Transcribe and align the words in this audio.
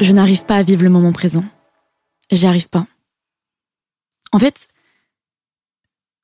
Je 0.00 0.12
n'arrive 0.12 0.44
pas 0.46 0.56
à 0.56 0.62
vivre 0.62 0.82
le 0.82 0.88
moment 0.88 1.12
présent. 1.12 1.44
J'y 2.30 2.46
arrive 2.46 2.68
pas. 2.68 2.86
En 4.32 4.38
fait, 4.38 4.66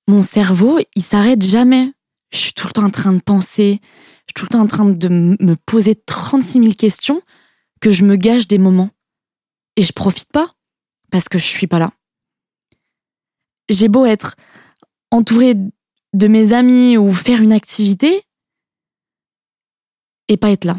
mon 0.09 0.23
cerveau, 0.23 0.79
il 0.95 1.03
s'arrête 1.03 1.45
jamais. 1.45 1.93
Je 2.33 2.39
suis 2.39 2.53
tout 2.55 2.67
le 2.67 2.73
temps 2.73 2.85
en 2.85 2.91
train 2.91 3.13
de 3.13 3.21
penser, 3.21 3.81
je 3.83 4.23
suis 4.29 4.35
tout 4.35 4.45
le 4.47 4.51
temps 4.51 4.63
en 4.63 4.67
train 4.67 4.87
de 4.87 5.09
me 5.09 5.55
poser 5.55 5.95
36 5.95 6.61
000 6.63 6.75
questions 6.75 7.21
que 7.81 7.91
je 7.91 8.05
me 8.05 8.17
gâche 8.17 8.49
des 8.49 8.59
moments. 8.59 8.91
Et 9.77 9.83
je 9.83 9.93
profite 9.93 10.33
pas 10.33 10.55
parce 11.11 11.29
que 11.29 11.39
je 11.39 11.45
suis 11.45 11.67
pas 11.67 11.79
là. 11.79 11.93
J'ai 13.69 13.89
beau 13.89 14.07
être 14.07 14.37
entourée 15.11 15.55
de 16.15 16.29
mes 16.29 16.53
amis 16.55 16.97
ou 16.97 17.13
faire 17.13 17.43
une 17.43 17.53
activité 17.53 18.23
et 20.29 20.37
pas 20.37 20.51
être 20.51 20.65
là. 20.65 20.77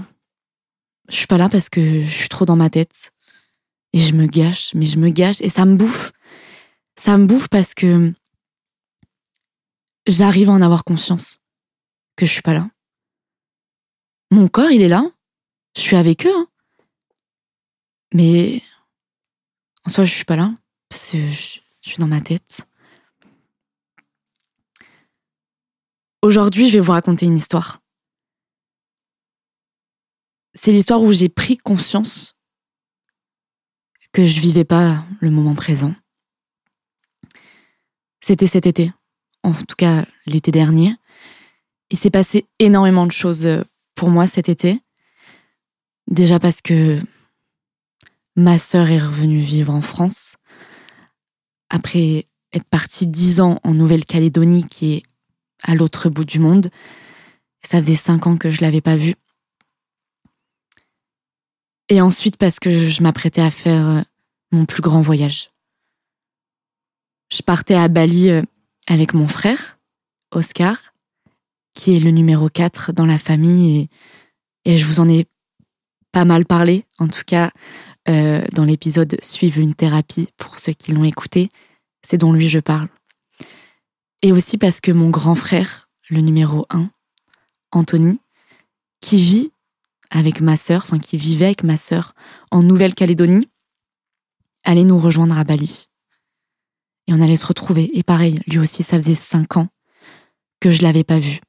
Je 1.09 1.15
suis 1.15 1.27
pas 1.27 1.37
là 1.37 1.49
parce 1.49 1.69
que 1.69 2.03
je 2.03 2.09
suis 2.09 2.29
trop 2.29 2.45
dans 2.45 2.55
ma 2.55 2.69
tête 2.69 3.11
et 3.93 3.99
je 3.99 4.13
me 4.13 4.27
gâche, 4.27 4.73
mais 4.73 4.85
je 4.85 4.97
me 4.97 5.09
gâche 5.09 5.41
et 5.41 5.49
ça 5.49 5.65
me 5.65 5.75
bouffe. 5.75 6.11
Ça 6.97 7.17
me 7.17 7.25
bouffe 7.25 7.47
parce 7.47 7.73
que 7.73 8.13
j'arrive 10.05 10.49
à 10.49 10.53
en 10.53 10.61
avoir 10.61 10.83
conscience 10.83 11.39
que 12.15 12.25
je 12.25 12.31
suis 12.31 12.41
pas 12.41 12.53
là. 12.53 12.69
Mon 14.31 14.47
corps, 14.47 14.71
il 14.71 14.81
est 14.81 14.89
là. 14.89 15.03
Je 15.75 15.81
suis 15.81 15.95
avec 15.95 16.25
eux. 16.25 16.33
Hein. 16.33 16.47
Mais 18.13 18.61
en 19.85 19.89
soi, 19.89 20.03
je 20.03 20.13
suis 20.13 20.25
pas 20.25 20.35
là 20.35 20.53
parce 20.89 21.11
que 21.11 21.29
je, 21.29 21.59
suis 21.81 21.99
dans 21.99 22.07
ma 22.07 22.19
tête. 22.19 22.67
Aujourd'hui, 26.21 26.67
je 26.67 26.73
vais 26.73 26.83
vous 26.83 26.91
raconter 26.91 27.25
une 27.25 27.37
histoire. 27.37 27.79
C'est 30.59 30.71
l'histoire 30.71 31.03
où 31.03 31.11
j'ai 31.11 31.29
pris 31.29 31.55
conscience 31.55 32.35
que 34.11 34.25
je 34.25 34.41
vivais 34.41 34.65
pas 34.65 35.05
le 35.19 35.29
moment 35.29 35.53
présent. 35.53 35.93
C'était 38.21 38.47
cet 38.47 38.65
été, 38.65 38.91
en 39.43 39.53
tout 39.53 39.75
cas 39.77 40.07
l'été 40.25 40.49
dernier. 40.49 40.95
Il 41.91 41.97
s'est 41.97 42.09
passé 42.09 42.47
énormément 42.57 43.05
de 43.05 43.11
choses 43.11 43.47
pour 43.93 44.09
moi 44.09 44.25
cet 44.25 44.49
été. 44.49 44.81
Déjà 46.07 46.39
parce 46.39 46.61
que 46.61 46.99
ma 48.35 48.57
sœur 48.57 48.89
est 48.89 48.99
revenue 48.99 49.39
vivre 49.39 49.71
en 49.71 49.81
France 49.81 50.37
après 51.69 52.25
être 52.51 52.67
partie 52.67 53.05
dix 53.05 53.41
ans 53.41 53.59
en 53.63 53.75
Nouvelle-Calédonie, 53.75 54.67
qui 54.67 54.93
est 54.95 55.03
à 55.61 55.75
l'autre 55.75 56.09
bout 56.09 56.25
du 56.25 56.39
monde. 56.39 56.69
Ça 57.61 57.79
faisait 57.79 57.95
cinq 57.95 58.25
ans 58.25 58.37
que 58.37 58.49
je 58.49 58.61
l'avais 58.61 58.81
pas 58.81 58.95
vue. 58.95 59.15
Et 61.89 62.01
ensuite 62.01 62.37
parce 62.37 62.59
que 62.59 62.87
je 62.87 63.01
m'apprêtais 63.01 63.41
à 63.41 63.51
faire 63.51 63.87
euh, 63.87 64.01
mon 64.51 64.65
plus 64.65 64.81
grand 64.81 65.01
voyage. 65.01 65.51
Je 67.31 67.41
partais 67.41 67.75
à 67.75 67.87
Bali 67.87 68.29
euh, 68.29 68.41
avec 68.87 69.13
mon 69.13 69.27
frère, 69.27 69.79
Oscar, 70.31 70.77
qui 71.73 71.95
est 71.95 71.99
le 71.99 72.11
numéro 72.11 72.49
4 72.49 72.93
dans 72.93 73.05
la 73.05 73.17
famille 73.17 73.89
et, 74.65 74.73
et 74.73 74.77
je 74.77 74.85
vous 74.85 74.99
en 74.99 75.07
ai 75.07 75.25
pas 76.11 76.25
mal 76.25 76.45
parlé. 76.45 76.85
En 76.99 77.07
tout 77.07 77.23
cas, 77.25 77.51
euh, 78.09 78.45
dans 78.53 78.63
l'épisode 78.63 79.17
Suivre 79.21 79.59
une 79.59 79.75
thérapie, 79.75 80.29
pour 80.37 80.59
ceux 80.59 80.73
qui 80.73 80.91
l'ont 80.91 81.03
écouté, 81.03 81.49
c'est 82.01 82.17
dont 82.17 82.33
lui 82.33 82.47
je 82.47 82.59
parle. 82.59 82.87
Et 84.21 84.31
aussi 84.31 84.57
parce 84.57 84.81
que 84.81 84.91
mon 84.91 85.09
grand 85.09 85.35
frère, 85.35 85.89
le 86.09 86.21
numéro 86.21 86.65
1, 86.69 86.89
Anthony, 87.71 88.19
qui 89.01 89.21
vit 89.21 89.51
avec 90.11 90.41
ma 90.41 90.57
sœur, 90.57 90.83
enfin 90.83 90.99
qui 90.99 91.17
vivait 91.17 91.45
avec 91.45 91.63
ma 91.63 91.77
sœur 91.77 92.13
en 92.51 92.63
Nouvelle-Calédonie, 92.63 93.49
allait 94.63 94.83
nous 94.83 94.97
rejoindre 94.97 95.37
à 95.37 95.43
Bali. 95.43 95.87
Et 97.07 97.13
on 97.13 97.21
allait 97.21 97.37
se 97.37 97.45
retrouver. 97.45 97.89
Et 97.97 98.03
pareil, 98.03 98.39
lui 98.47 98.59
aussi, 98.59 98.83
ça 98.83 98.97
faisait 98.97 99.15
cinq 99.15 99.57
ans 99.57 99.69
que 100.59 100.71
je 100.71 100.81
l'avais 100.81 101.03
pas 101.03 101.19
vu. 101.19 101.39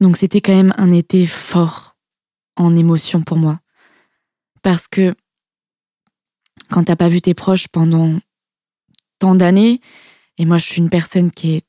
Donc 0.00 0.16
c'était 0.16 0.40
quand 0.40 0.54
même 0.54 0.74
un 0.76 0.92
été 0.92 1.26
fort 1.26 1.96
en 2.56 2.76
émotion 2.76 3.22
pour 3.22 3.36
moi. 3.36 3.60
Parce 4.62 4.88
que 4.88 5.14
quand 6.70 6.84
t'as 6.84 6.96
pas 6.96 7.08
vu 7.08 7.20
tes 7.20 7.34
proches 7.34 7.68
pendant 7.68 8.18
tant 9.18 9.34
d'années, 9.34 9.80
et 10.38 10.44
moi 10.44 10.58
je 10.58 10.66
suis 10.66 10.80
une 10.80 10.90
personne 10.90 11.30
qui 11.30 11.54
est 11.54 11.66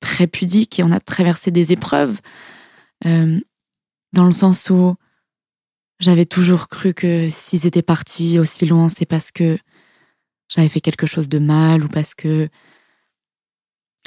très 0.00 0.26
pudique 0.26 0.78
et 0.78 0.82
on 0.82 0.90
a 0.90 1.00
traversé 1.00 1.50
des 1.50 1.72
épreuves, 1.72 2.20
euh, 3.06 3.40
dans 4.12 4.24
le 4.24 4.32
sens 4.32 4.70
où 4.70 4.96
j'avais 5.98 6.24
toujours 6.24 6.68
cru 6.68 6.94
que 6.94 7.28
s'ils 7.28 7.66
étaient 7.66 7.82
partis 7.82 8.38
aussi 8.38 8.66
loin, 8.66 8.88
c'est 8.88 9.06
parce 9.06 9.30
que 9.30 9.58
j'avais 10.48 10.68
fait 10.68 10.80
quelque 10.80 11.06
chose 11.06 11.28
de 11.28 11.38
mal 11.38 11.84
ou 11.84 11.88
parce 11.88 12.14
que 12.14 12.48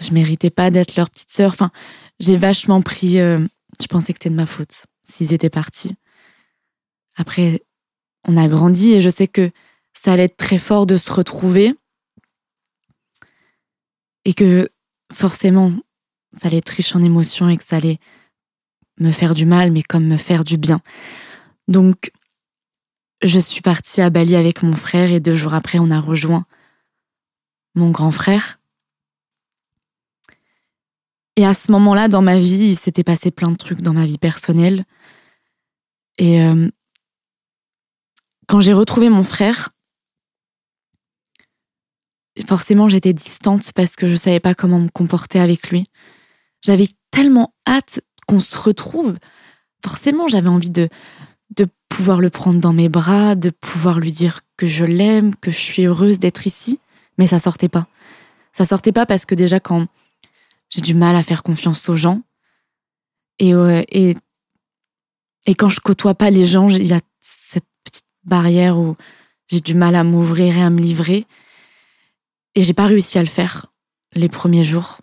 je 0.02 0.12
méritais 0.12 0.50
pas 0.50 0.72
d'être 0.72 0.96
leur 0.96 1.10
petite 1.10 1.32
sœur. 1.32 1.52
Enfin, 1.52 1.72
j'ai 2.20 2.36
vachement 2.36 2.82
pris. 2.82 3.20
Euh, 3.20 3.46
je 3.82 3.88
pensais 3.88 4.14
que 4.14 4.18
c'était 4.18 4.30
de 4.30 4.36
ma 4.36 4.46
faute 4.46 4.86
s'ils 5.04 5.34
étaient 5.34 5.50
partis. 5.50 5.96
Après, 7.16 7.62
on 8.28 8.38
a 8.38 8.48
grandi 8.48 8.94
et 8.94 9.02
je 9.02 9.10
sais 9.10 9.28
que 9.28 9.52
ça 9.94 10.14
allait 10.14 10.24
être 10.24 10.38
très 10.38 10.60
fort 10.60 10.86
de 10.86 10.98
se 10.98 11.12
retrouver 11.12 11.76
et 14.26 14.34
que 14.34 14.70
forcément 15.12 15.72
ça 16.34 16.48
allait 16.48 16.58
être 16.58 16.70
riche 16.70 16.96
en 16.96 17.02
émotions 17.02 17.50
et 17.50 17.58
que 17.58 17.64
ça 17.64 17.76
allait 17.76 18.00
me 19.00 19.12
faire 19.12 19.34
du 19.36 19.46
mal 19.46 19.72
mais 19.72 19.84
comme 19.84 20.06
me 20.06 20.18
faire 20.18 20.44
du 20.44 20.58
bien. 20.58 20.82
Donc 21.68 22.12
je 23.24 23.40
suis 23.40 23.62
partie 23.62 24.02
à 24.02 24.10
Bali 24.10 24.36
avec 24.36 24.64
mon 24.64 24.76
frère 24.76 25.12
et 25.12 25.20
deux 25.20 25.38
jours 25.38 25.54
après 25.54 25.80
on 25.80 25.92
a 25.92 26.00
rejoint 26.00 26.46
mon 27.76 27.92
grand 27.92 28.12
frère. 28.12 28.60
Et 31.36 31.46
à 31.46 31.54
ce 31.54 31.72
moment-là, 31.72 32.08
dans 32.08 32.22
ma 32.22 32.38
vie, 32.38 32.70
il 32.70 32.78
s'était 32.78 33.04
passé 33.04 33.32
plein 33.32 33.52
de 33.52 33.58
trucs 33.58 33.82
dans 33.82 33.94
ma 33.94 34.06
vie 34.06 34.20
personnelle. 34.20 34.86
Et 36.20 36.42
euh, 36.42 36.70
quand 38.48 38.62
j'ai 38.62 38.74
retrouvé 38.74 39.10
mon 39.10 39.24
frère, 39.24 39.72
forcément 42.46 42.88
j'étais 42.88 43.14
distante 43.14 43.72
parce 43.74 43.96
que 43.96 44.08
je 44.08 44.16
savais 44.16 44.40
pas 44.40 44.54
comment 44.54 44.80
me 44.80 44.90
comporter 44.90 45.40
avec 45.40 45.72
lui. 45.72 45.86
J'avais 46.62 46.88
tellement 47.10 47.54
hâte 47.68 48.02
qu'on 48.26 48.40
se 48.40 48.58
retrouve. 48.58 49.18
Forcément, 49.84 50.28
j'avais 50.28 50.50
envie 50.50 50.70
de 50.70 50.90
de 51.56 51.68
pouvoir 51.88 52.20
le 52.20 52.30
prendre 52.30 52.60
dans 52.60 52.74
mes 52.74 52.90
bras, 52.90 53.36
de 53.36 53.52
pouvoir 53.52 54.00
lui 54.00 54.12
dire 54.12 54.42
que 54.58 54.66
je 54.66 54.86
l'aime, 54.86 55.36
que 55.36 55.52
je 55.52 55.58
suis 55.58 55.84
heureuse 55.86 56.18
d'être 56.18 56.48
ici, 56.48 56.80
mais 57.18 57.28
ça 57.28 57.40
sortait 57.40 57.70
pas. 57.70 57.88
Ça 58.52 58.66
sortait 58.66 58.92
pas 58.92 59.06
parce 59.06 59.26
que 59.26 59.36
déjà 59.36 59.60
quand 59.60 59.88
j'ai 60.70 60.82
du 60.82 60.96
mal 60.96 61.16
à 61.16 61.24
faire 61.24 61.44
confiance 61.44 61.90
aux 61.90 61.96
gens 61.96 62.22
et 63.40 63.54
euh, 63.54 63.84
et 63.90 64.16
et 65.46 65.56
quand 65.56 65.70
je 65.70 65.80
côtoie 65.80 66.16
pas 66.16 66.30
les 66.30 66.46
gens, 66.46 66.70
il 66.70 66.88
y 66.88 66.94
a 66.94 67.02
cette 67.20 67.66
barrière 68.24 68.80
où 68.80 68.96
j'ai 69.48 69.60
du 69.60 69.76
mal 69.76 69.96
à 69.96 70.04
m'ouvrir 70.04 70.58
et 70.58 70.64
à 70.64 70.70
me 70.70 70.80
livrer. 70.80 71.26
Et 72.56 72.62
j'ai 72.62 72.74
pas 72.74 72.86
réussi 72.86 73.18
à 73.18 73.22
le 73.22 73.28
faire 73.28 73.68
les 74.14 74.30
premiers 74.30 74.64
jours. 74.64 75.00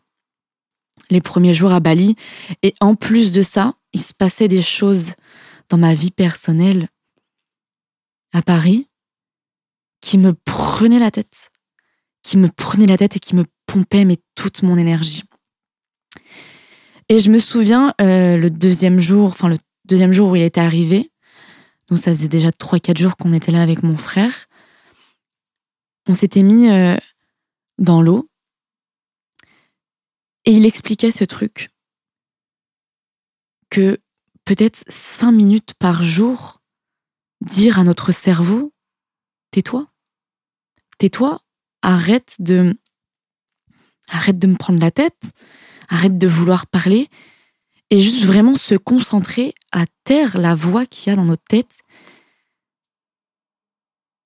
Les 1.10 1.20
premiers 1.20 1.54
jours 1.54 1.72
à 1.72 1.80
Bali. 1.80 2.16
Et 2.62 2.74
en 2.80 2.94
plus 2.94 3.32
de 3.32 3.42
ça, 3.42 3.74
il 3.92 4.00
se 4.00 4.14
passait 4.14 4.48
des 4.48 4.62
choses 4.62 5.14
dans 5.68 5.78
ma 5.78 5.94
vie 5.94 6.10
personnelle 6.10 6.88
à 8.32 8.42
Paris 8.42 8.88
qui 10.00 10.18
me 10.18 10.32
prenaient 10.32 10.98
la 10.98 11.10
tête. 11.10 11.50
Qui 12.22 12.36
me 12.36 12.48
prenaient 12.48 12.86
la 12.86 12.96
tête 12.96 13.16
et 13.16 13.20
qui 13.20 13.34
me 13.34 13.44
pompaient 13.66 14.06
toute 14.34 14.62
mon 14.62 14.78
énergie. 14.78 15.24
Et 17.08 17.18
je 17.18 17.30
me 17.30 17.38
souviens, 17.38 17.92
euh, 18.00 18.36
le 18.36 18.50
deuxième 18.50 18.98
jour, 18.98 19.26
enfin 19.26 19.48
le 19.48 19.58
deuxième 19.84 20.12
jour 20.12 20.30
où 20.30 20.36
il 20.36 20.42
était 20.42 20.60
arrivé, 20.60 21.10
donc 21.88 21.98
ça 21.98 22.14
faisait 22.14 22.28
déjà 22.28 22.50
3-4 22.50 22.98
jours 22.98 23.16
qu'on 23.16 23.32
était 23.32 23.50
là 23.50 23.62
avec 23.62 23.82
mon 23.82 23.96
frère. 23.96 24.46
On 26.08 26.14
s'était 26.14 26.42
mis 26.42 26.70
euh, 26.70 26.96
dans 27.78 28.00
l'eau. 28.00 28.29
Et 30.50 30.54
il 30.54 30.66
expliquait 30.66 31.12
ce 31.12 31.22
truc. 31.22 31.70
Que 33.70 34.00
peut-être 34.44 34.82
5 34.88 35.30
minutes 35.30 35.74
par 35.74 36.02
jour, 36.02 36.60
dire 37.40 37.78
à 37.78 37.84
notre 37.84 38.10
cerveau, 38.10 38.74
tais-toi. 39.52 39.86
Tais-toi, 40.98 41.40
arrête 41.82 42.34
de, 42.40 42.76
arrête 44.08 44.40
de 44.40 44.48
me 44.48 44.56
prendre 44.56 44.80
la 44.80 44.90
tête, 44.90 45.22
arrête 45.88 46.18
de 46.18 46.26
vouloir 46.26 46.66
parler 46.66 47.06
et 47.90 48.00
juste 48.00 48.24
vraiment 48.24 48.56
se 48.56 48.74
concentrer 48.74 49.54
à 49.70 49.84
taire 50.02 50.36
la 50.36 50.56
voix 50.56 50.84
qu'il 50.84 51.10
y 51.10 51.12
a 51.12 51.16
dans 51.16 51.26
notre 51.26 51.44
tête 51.44 51.78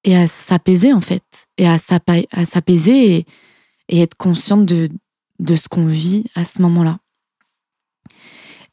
et 0.05 0.17
à 0.17 0.27
s'apaiser 0.27 0.95
en 0.95 1.03
fait, 1.03 1.49
et 1.59 1.69
à 1.69 1.77
s'apaiser 1.77 3.27
et, 3.89 4.01
être 4.01 4.17
consciente 4.17 4.65
de, 4.65 4.89
de 5.39 5.57
ce 5.57 5.69
qu'on 5.69 5.87
vit 5.87 6.25
à 6.35 6.45
ce 6.45 6.63
moment-là. 6.63 6.99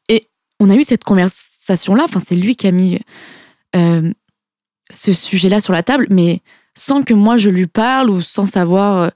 Et 0.10 0.28
on 0.60 0.70
a 0.70 0.76
eu 0.76 0.84
cette 0.84 1.04
conversation-là, 1.04 2.04
enfin 2.06 2.20
c'est 2.20 2.36
lui 2.36 2.56
qui 2.56 2.68
a 2.68 2.72
mis 2.72 3.00
euh, 3.76 4.12
ce 4.90 5.14
sujet-là 5.14 5.62
sur 5.62 5.74
la 5.74 5.84
table, 5.84 6.08
mais 6.10 6.42
sans 6.76 7.04
que 7.04 7.14
moi 7.14 7.38
je 7.38 7.50
lui 7.50 7.68
parle 7.68 8.10
ou 8.10 8.22
sans 8.22 8.46
savoir. 8.46 8.98
euh, 8.98 9.10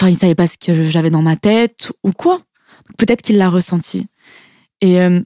Enfin, 0.00 0.10
il 0.10 0.16
savait 0.16 0.34
pas 0.34 0.48
ce 0.48 0.58
que 0.58 0.82
j'avais 0.82 1.10
dans 1.10 1.22
ma 1.22 1.36
tête 1.36 1.92
ou 2.02 2.10
quoi. 2.10 2.42
Peut-être 2.98 3.22
qu'il 3.22 3.36
l'a 3.36 3.48
ressenti. 3.48 4.08
Et 4.80 5.00
euh, 5.00 5.20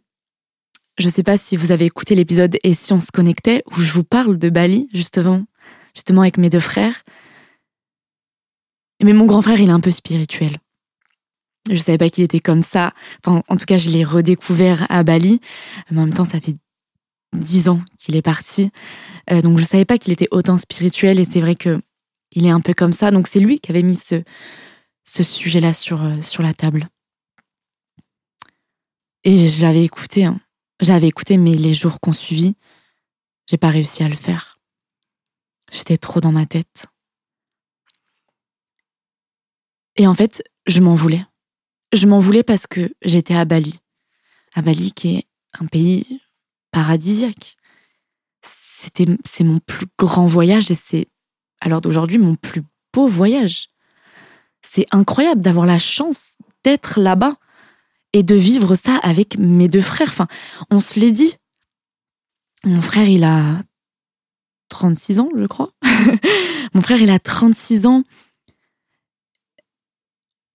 je 0.99 1.09
sais 1.09 1.23
pas 1.23 1.39
si 1.39 1.57
vous 1.57 1.73
avez 1.73 1.87
écouté 1.87 2.15
l'épisode 2.15 2.59
Et 2.63 2.75
si 2.75 2.93
on 2.93 3.01
se 3.01 3.11
connectait, 3.11 3.63
où 3.71 3.81
je 3.81 3.91
vous 3.93 4.05
parle 4.05 4.37
de 4.39 4.51
Bali, 4.51 4.87
justement, 4.93 5.45
justement 5.95 6.21
avec 6.21 6.37
mes 6.37 6.51
deux 6.51 6.61
frères. 6.61 7.03
Mais 9.03 9.15
mon 9.15 9.25
grand 9.25 9.41
frère, 9.41 9.59
il 9.59 9.71
est 9.71 9.73
un 9.73 9.81
peu 9.81 9.91
spirituel. 9.91 10.59
Je 11.69 11.79
savais 11.79 11.99
pas 11.99 12.11
qu'il 12.11 12.25
était 12.25 12.41
comme 12.41 12.63
ça. 12.63 12.93
Enfin, 13.25 13.43
en 13.49 13.57
tout 13.57 13.67
cas, 13.67 13.79
je 13.79 13.91
l'ai 13.91 14.05
redécouvert 14.05 14.87
à 14.91 15.03
Bali. 15.03 15.41
Mais 15.91 15.99
en 15.99 16.05
même 16.07 16.15
temps, 16.15 16.25
ça 16.25 16.41
fait 16.41 16.57
dix 17.35 17.69
ans 17.69 17.81
qu'il 17.99 18.17
est 18.17 18.23
parti. 18.23 18.71
Euh, 19.31 19.41
donc, 19.41 19.59
je 19.59 19.65
savais 19.65 19.85
pas 19.85 19.99
qu'il 19.99 20.13
était 20.13 20.29
autant 20.31 20.57
spirituel. 20.59 21.21
Et 21.21 21.25
c'est 21.25 21.41
vrai 21.41 21.57
que 21.57 21.81
il 22.33 22.47
est 22.47 22.51
un 22.51 22.61
peu 22.61 22.75
comme 22.75 22.93
ça. 22.93 23.11
Donc, 23.11 23.29
c'est 23.29 23.41
lui 23.41 23.61
qui 23.61 23.71
avait 23.71 23.83
mis 23.83 23.97
ce, 23.97 24.23
sujet-là 25.05 25.73
sur, 25.73 26.03
euh, 26.03 26.21
sur 26.21 26.43
la 26.43 26.53
table. 26.53 26.89
Et 29.25 29.49
j'avais 29.49 29.85
écouté, 29.85 30.25
hein. 30.25 30.41
j'avais 30.81 31.09
écouté, 31.09 31.37
mais 31.37 31.53
les 31.53 31.75
jours 31.75 32.01
qu'on 32.01 32.13
suivit, 32.13 32.57
j'ai 33.47 33.57
pas 33.57 33.71
réussi 33.71 34.03
à 34.03 34.09
le 34.09 34.15
faire. 34.15 34.59
J'étais 35.73 35.97
trop 35.97 36.21
dans 36.21 36.33
ma 36.33 36.47
tête. 36.47 36.87
Et 39.97 40.07
en 40.07 40.15
fait, 40.15 40.43
je 40.67 40.81
m'en 40.81 40.95
voulais. 40.95 41.25
Je 41.93 42.07
m'en 42.07 42.19
voulais 42.19 42.43
parce 42.43 42.67
que 42.67 42.93
j'étais 43.03 43.35
à 43.35 43.45
Bali. 43.45 43.81
À 44.55 44.63
Bali, 44.63 44.93
qui 44.93 45.17
est 45.17 45.27
un 45.59 45.67
pays 45.67 46.21
paradisiaque. 46.71 47.57
C'était, 48.43 49.07
c'est 49.25 49.45
mon 49.45 49.59
plus 49.59 49.87
grand 49.99 50.27
voyage 50.27 50.71
et 50.71 50.75
c'est, 50.75 51.09
à 51.61 51.69
l'heure 51.69 51.81
d'aujourd'hui, 51.81 52.19
mon 52.19 52.35
plus 52.35 52.63
beau 52.93 53.09
voyage. 53.09 53.69
C'est 54.63 54.87
incroyable 54.91 55.41
d'avoir 55.41 55.67
la 55.67 55.79
chance 55.79 56.37
d'être 56.63 57.01
là-bas 57.01 57.37
et 58.13 58.23
de 58.23 58.35
vivre 58.35 58.75
ça 58.75 58.97
avec 59.03 59.39
mes 59.39 59.69
deux 59.69 59.81
frères. 59.81 60.09
Enfin, 60.09 60.27
on 60.71 60.81
se 60.81 61.01
l'est 61.01 61.13
dit. 61.13 61.37
Mon 62.65 62.83
frère, 62.83 63.09
il 63.09 63.25
a 63.25 63.63
36 64.69 65.21
ans, 65.21 65.29
je 65.37 65.47
crois. 65.47 65.73
Mon 66.75 66.83
frère, 66.83 67.01
il 67.01 67.11
a 67.11 67.19
36 67.19 67.87
ans. 67.87 68.05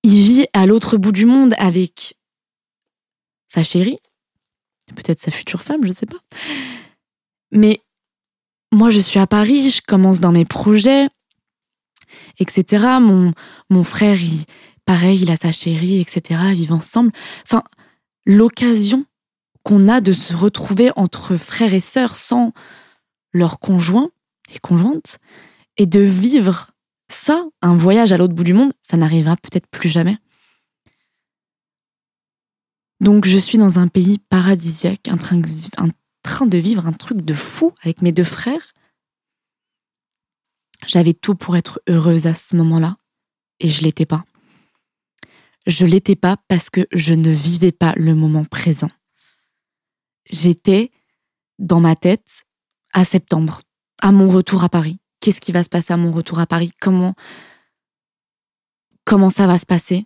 Il 0.04 0.22
vit 0.22 0.46
à 0.54 0.66
l'autre 0.66 0.98
bout 0.98 1.12
du 1.12 1.26
monde 1.26 1.54
avec 1.58 2.16
sa 3.48 3.64
chérie, 3.64 4.00
peut-être 4.96 5.20
sa 5.20 5.32
future 5.32 5.62
femme, 5.62 5.86
je 5.86 5.92
sais 5.92 6.06
pas. 6.06 6.20
Mais 7.52 7.82
moi, 8.74 8.90
je 8.90 9.00
suis 9.00 9.20
à 9.20 9.28
Paris, 9.28 9.70
je 9.70 9.82
commence 9.82 10.20
dans 10.20 10.32
mes 10.32 10.46
projets, 10.46 11.08
etc. 12.40 12.98
Mon, 13.00 13.34
mon 13.70 13.84
frère, 13.84 14.22
il, 14.22 14.46
pareil, 14.86 15.22
il 15.22 15.32
a 15.32 15.38
sa 15.38 15.52
chérie, 15.52 16.02
etc. 16.02 16.42
Vivent 16.54 16.74
ensemble. 16.74 17.12
Enfin, 17.44 17.64
l'occasion 18.26 19.06
qu'on 19.64 19.88
a 19.88 20.02
de 20.02 20.12
se 20.12 20.36
retrouver 20.36 20.92
entre 20.96 21.38
frères 21.38 21.74
et 21.74 21.80
sœurs 21.80 22.18
sans 22.18 22.52
leurs 23.32 23.60
conjoints 23.60 24.10
et 24.54 24.60
conjointes 24.60 25.20
et 25.78 25.86
de 25.86 26.02
vivre 26.02 26.72
ça, 27.10 27.46
un 27.62 27.76
voyage 27.76 28.12
à 28.12 28.18
l'autre 28.18 28.34
bout 28.34 28.44
du 28.44 28.54
monde, 28.54 28.74
ça 28.82 28.98
n'arrivera 28.98 29.38
peut-être 29.38 29.68
plus 29.68 29.90
jamais. 29.90 30.18
Donc 33.00 33.26
je 33.26 33.38
suis 33.38 33.58
dans 33.58 33.80
un 33.80 33.88
pays 33.88 34.18
paradisiaque, 34.18 35.10
en 35.12 35.18
train, 35.18 35.38
de 36.46 36.58
vivre 36.58 36.88
un 36.88 36.94
truc 36.94 37.22
de 37.22 37.34
fou 37.34 37.74
avec 37.82 38.02
mes 38.02 38.14
deux 38.14 38.24
frères. 38.24 38.72
J'avais 40.88 41.14
tout 41.14 41.36
pour 41.36 41.58
être 41.58 41.82
heureuse 41.90 42.28
à 42.28 42.34
ce 42.34 42.56
moment-là 42.56 42.98
et 43.60 43.68
je 43.68 43.84
l'étais 43.84 44.06
pas. 44.06 44.24
Je 45.68 45.86
l'étais 45.86 46.16
pas 46.16 46.38
parce 46.48 46.70
que 46.70 46.86
je 46.92 47.14
ne 47.14 47.30
vivais 47.30 47.72
pas 47.72 47.94
le 47.98 48.16
moment 48.16 48.46
présent. 48.46 48.90
J'étais 50.30 50.90
dans 51.60 51.80
ma 51.80 51.96
tête 51.96 52.44
à 52.94 53.04
septembre, 53.04 53.62
à 54.02 54.12
mon 54.12 54.30
retour 54.30 54.64
à 54.64 54.70
Paris. 54.70 55.00
Qu'est-ce 55.24 55.40
qui 55.40 55.54
va 55.54 55.64
se 55.64 55.70
passer 55.70 55.94
à 55.94 55.96
mon 55.96 56.12
retour 56.12 56.40
à 56.40 56.46
Paris? 56.46 56.74
Comment 56.82 57.16
comment 59.06 59.30
ça 59.30 59.48
va 59.48 59.58
se 59.58 59.66
passer? 59.66 60.06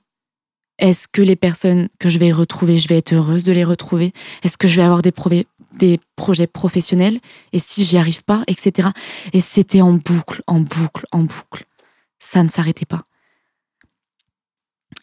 Est-ce 0.78 1.08
que 1.08 1.24
les 1.24 1.36
personnes 1.36 1.90
que 1.98 2.08
je 2.08 2.20
vais 2.20 2.32
retrouver, 2.32 2.78
je 2.78 2.88
vais 2.88 3.00
être 3.00 3.14
heureuse 3.14 3.44
de 3.44 3.52
les 3.52 3.64
retrouver? 3.64 4.14
Est-ce 4.44 4.60
que 4.60 4.68
je 4.68 4.76
vais 4.76 4.84
avoir 4.84 5.02
des, 5.02 5.12
des 5.74 6.00
projets 6.16 6.46
professionnels? 6.46 7.20
Et 7.52 7.58
si 7.58 7.84
j'y 7.84 7.98
arrive 7.98 8.24
pas, 8.26 8.44
etc. 8.46 8.90
Et 9.34 9.40
c'était 9.40 9.82
en 9.82 9.94
boucle, 9.94 10.44
en 10.46 10.60
boucle, 10.60 11.08
en 11.12 11.24
boucle. 11.24 11.66
Ça 12.20 12.44
ne 12.44 12.50
s'arrêtait 12.50 12.86
pas. 12.86 13.02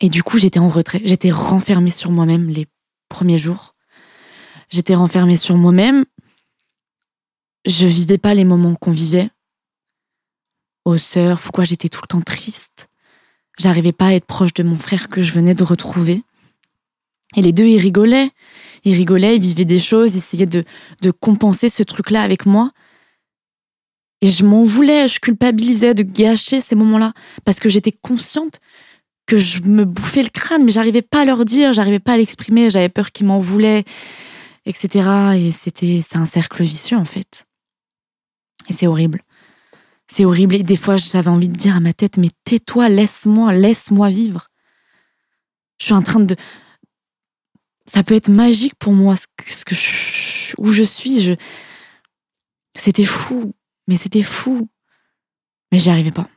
Et 0.01 0.09
du 0.09 0.23
coup, 0.23 0.39
j'étais 0.39 0.61
en 0.61 0.69
retrait. 0.69 1.03
J'étais 1.05 1.33
renfermée 1.33 1.91
sur 1.91 2.13
moi-même 2.13 2.51
les 2.51 2.69
premiers 3.09 3.39
jours. 3.39 3.75
J'étais 4.71 4.95
renfermée 4.95 5.37
sur 5.37 5.57
moi-même. 5.57 6.05
Je 7.67 7.89
vivais 7.89 8.19
pas 8.19 8.35
les 8.35 8.45
moments 8.45 8.77
qu'on 8.77 8.93
vivait. 8.93 9.31
Au 10.85 10.99
surf, 10.99 11.51
quoi, 11.51 11.65
j'étais 11.65 11.89
tout 11.89 12.01
le 12.03 12.09
temps 12.09 12.21
triste? 12.21 12.89
J'arrivais 13.59 13.93
pas 13.93 14.09
à 14.09 14.13
être 14.13 14.27
proche 14.27 14.53
de 14.53 14.63
mon 14.63 14.77
frère 14.77 15.09
que 15.09 15.23
je 15.23 15.33
venais 15.33 15.55
de 15.55 15.65
retrouver. 15.65 16.23
Et 17.37 17.43
les 17.43 17.53
deux, 17.53 17.67
ils 17.67 17.79
rigolaient. 17.79 18.31
Ils 18.85 18.95
rigolaient, 18.95 19.37
ils 19.37 19.43
vivaient 19.43 19.65
des 19.65 19.79
choses, 19.79 20.15
ils 20.15 20.19
essayaient 20.19 20.47
de, 20.47 20.65
de 21.01 21.11
compenser 21.11 21.69
ce 21.69 21.83
truc-là 21.83 22.23
avec 22.23 22.45
moi. 22.45 22.71
Et 24.21 24.31
je 24.31 24.45
m'en 24.45 24.65
voulais, 24.65 25.09
je 25.09 25.21
culpabilisais 25.21 25.95
de 25.95 26.03
gâcher 26.03 26.61
ces 26.61 26.75
moments-là. 26.75 27.13
Parce 27.45 27.61
que 27.61 27.69
j'étais 27.69 27.93
consciente 27.93 28.61
que 29.27 29.37
je 29.39 29.63
me 29.63 29.85
bouffais 29.85 30.23
le 30.23 30.29
crâne, 30.29 30.65
mais 30.65 30.73
j'arrivais 30.73 31.03
pas 31.03 31.23
à 31.23 31.25
leur 31.25 31.47
dire, 31.47 31.73
j'arrivais 31.73 31.99
pas 31.99 32.13
à 32.13 32.17
l'exprimer, 32.19 32.69
j'avais 32.69 32.91
peur 32.91 33.11
qu'ils 33.11 33.27
m'en 33.27 33.41
voulaient, 33.41 33.85
etc. 34.67 35.09
Et 35.37 35.51
c'était, 35.51 36.03
c'est 36.07 36.19
un 36.19 36.27
cercle 36.27 36.63
vicieux, 36.63 36.99
en 36.99 37.07
fait. 37.07 37.47
Et 38.69 38.75
c'est 38.75 38.87
horrible. 38.87 39.24
C'est 40.07 40.25
horrible. 40.25 40.57
Et 40.57 40.63
des 40.63 40.77
fois, 40.77 40.97
j'avais 40.97 41.29
envie 41.29 41.49
de 41.49 41.57
dire 41.57 41.77
à 41.77 41.81
ma 41.81 41.93
tête, 41.93 42.19
mais 42.19 42.31
tais-toi, 42.45 42.89
laisse-moi, 42.89 43.53
laisse-moi 43.55 44.11
vivre. 44.11 44.49
Je 45.79 45.87
suis 45.87 45.95
en 45.95 46.03
train 46.03 46.21
de. 46.21 46.37
Ça 47.87 48.03
peut 48.03 48.15
être 48.15 48.31
magique 48.31 48.75
pour 48.77 48.93
moi, 48.93 49.15
ce 49.17 49.27
que, 49.65 49.75
je... 49.75 50.55
où 50.59 50.73
je 50.73 50.83
suis. 50.83 51.21
Je... 51.21 51.35
C'était 52.77 53.05
fou, 53.05 53.55
mais 53.87 53.97
c'était 53.97 54.23
fou. 54.23 54.69
Mais 55.73 55.79
j'y 55.79 55.91
arrivais 55.91 56.11
pas. 56.11 56.29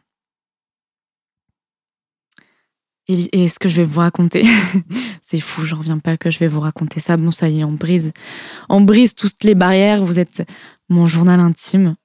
Et, 3.10 3.44
et, 3.44 3.50
ce 3.50 3.58
que 3.58 3.70
je 3.70 3.78
vais 3.78 3.84
vous 3.84 4.02
raconter, 4.02 4.44
c'est 5.22 5.40
fou, 5.40 5.64
j'en 5.66 5.78
reviens 5.78 6.00
pas 6.00 6.18
que 6.18 6.30
je 6.30 6.40
vais 6.40 6.48
vous 6.48 6.60
raconter 6.60 7.00
ça. 7.00 7.16
Bon, 7.16 7.32
ça 7.32 7.48
y 7.48 7.62
est, 7.62 7.64
on 7.64 7.72
brise, 7.72 8.12
on 8.68 8.82
brise 8.82 9.16
toutes 9.16 9.44
les 9.46 9.56
barrières. 9.56 10.04
Vous 10.04 10.20
êtes 10.20 10.44
mon 10.90 11.06
journal 11.06 11.40
intime. 11.40 11.96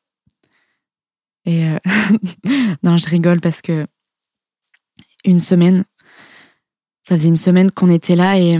Et 1.44 1.68
euh... 1.68 1.78
non, 2.82 2.96
je 2.96 3.08
rigole 3.08 3.40
parce 3.40 3.62
que 3.62 3.86
une 5.24 5.40
semaine, 5.40 5.84
ça 7.02 7.16
faisait 7.16 7.28
une 7.28 7.36
semaine 7.36 7.70
qu'on 7.70 7.90
était 7.90 8.16
là 8.16 8.38
et 8.38 8.58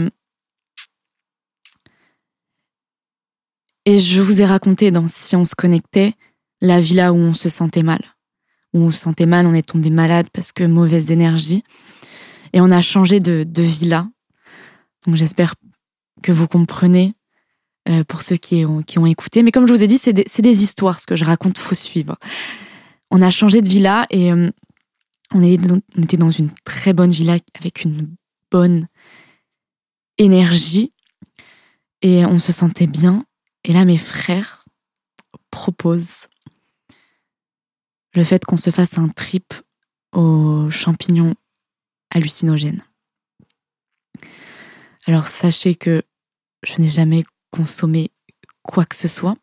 et 3.85 3.99
je 3.99 4.21
vous 4.21 4.41
ai 4.41 4.45
raconté 4.45 4.91
dans 4.91 5.07
Si 5.07 5.35
on 5.35 5.43
se 5.43 5.55
connectait 5.55 6.13
la 6.61 6.79
villa 6.79 7.11
où 7.11 7.17
on 7.17 7.33
se 7.33 7.49
sentait 7.49 7.83
mal, 7.83 8.01
où 8.73 8.79
on 8.79 8.91
se 8.91 8.97
sentait 8.97 9.25
mal, 9.25 9.45
on 9.45 9.53
est 9.53 9.67
tombé 9.67 9.89
malade 9.89 10.27
parce 10.31 10.53
que 10.53 10.63
mauvaise 10.63 11.11
énergie 11.11 11.63
et 12.53 12.61
on 12.61 12.71
a 12.71 12.81
changé 12.81 13.19
de, 13.19 13.43
de 13.43 13.61
villa. 13.61 14.07
Donc 15.05 15.15
j'espère 15.15 15.55
que 16.21 16.31
vous 16.31 16.47
comprenez 16.47 17.13
euh, 17.89 18.05
pour 18.05 18.21
ceux 18.21 18.37
qui 18.37 18.63
ont, 18.65 18.81
qui 18.81 18.99
ont 18.99 19.05
écouté. 19.05 19.43
Mais 19.43 19.51
comme 19.51 19.67
je 19.67 19.73
vous 19.73 19.83
ai 19.83 19.87
dit, 19.87 19.97
c'est 19.97 20.13
des, 20.13 20.23
des 20.23 20.63
histoires, 20.63 21.01
ce 21.01 21.05
que 21.05 21.17
je 21.17 21.25
raconte, 21.25 21.57
faut 21.57 21.75
suivre 21.75 22.15
on 23.13 23.21
a 23.21 23.29
changé 23.29 23.61
de 23.61 23.69
villa 23.69 24.07
et 24.09 24.33
euh, 24.33 24.49
on, 25.35 25.43
était 25.43 26.17
dans 26.17 26.31
une 26.31 26.49
très 26.65 26.93
bonne 26.93 27.11
villa 27.11 27.37
avec 27.53 27.83
une 27.83 28.15
bonne 28.49 28.87
énergie 30.17 30.89
et 32.01 32.25
on 32.25 32.39
se 32.39 32.51
sentait 32.51 32.87
bien. 32.87 33.23
Et 33.65 33.71
là, 33.71 33.85
mes 33.85 33.99
frères 33.99 34.65
proposent 35.51 36.27
le 38.15 38.23
fait 38.23 38.43
qu'on 38.45 38.57
se 38.57 38.71
fasse 38.71 38.97
un 38.97 39.09
trip 39.09 39.53
aux 40.11 40.71
champignons 40.71 41.35
hallucinogènes. 42.09 42.83
Alors 45.05 45.27
sachez 45.27 45.75
que 45.75 46.01
je 46.63 46.81
n'ai 46.81 46.89
jamais 46.89 47.25
consommé 47.51 48.09
quoi 48.63 48.85
que 48.85 48.95
ce 48.95 49.07
soit. 49.07 49.35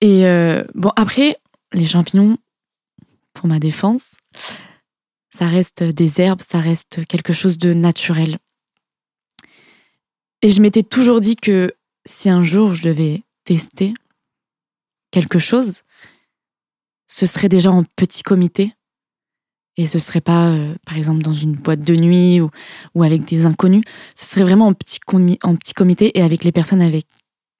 Et 0.00 0.24
euh, 0.24 0.64
bon, 0.74 0.92
après, 0.96 1.36
les 1.72 1.86
champignons, 1.86 2.38
pour 3.32 3.48
ma 3.48 3.58
défense, 3.58 4.16
ça 5.30 5.46
reste 5.46 5.82
des 5.82 6.20
herbes, 6.20 6.42
ça 6.42 6.58
reste 6.60 7.06
quelque 7.06 7.32
chose 7.32 7.58
de 7.58 7.72
naturel. 7.72 8.38
Et 10.42 10.48
je 10.48 10.60
m'étais 10.60 10.82
toujours 10.82 11.20
dit 11.20 11.36
que 11.36 11.72
si 12.04 12.28
un 12.28 12.42
jour 12.42 12.74
je 12.74 12.82
devais 12.82 13.22
tester, 13.44 13.94
quelque 15.10 15.38
chose, 15.38 15.82
ce 17.06 17.26
serait 17.26 17.48
déjà 17.48 17.70
en 17.70 17.84
petit 17.84 18.22
comité. 18.22 18.74
Et 19.76 19.86
ce 19.86 20.00
serait 20.00 20.20
pas, 20.20 20.52
euh, 20.52 20.74
par 20.84 20.96
exemple, 20.96 21.22
dans 21.22 21.32
une 21.32 21.52
boîte 21.52 21.82
de 21.82 21.94
nuit 21.94 22.40
ou, 22.40 22.50
avec 23.02 23.24
des 23.24 23.46
inconnus. 23.46 23.84
Ce 24.16 24.26
serait 24.26 24.42
vraiment 24.42 24.66
en 24.66 24.72
petit, 24.72 24.98
en 25.42 25.54
petit 25.54 25.72
comité 25.72 26.18
et 26.18 26.22
avec 26.22 26.42
les 26.42 26.50
personnes 26.50 26.82
avec, 26.82 27.06